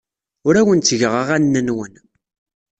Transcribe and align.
Ur 0.47 0.55
awen-ttgeɣ 0.61 1.13
aɣanen-nwen. 1.21 1.93